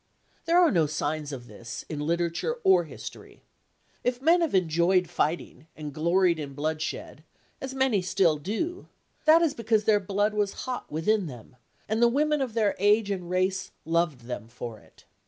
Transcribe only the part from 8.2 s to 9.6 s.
do, that is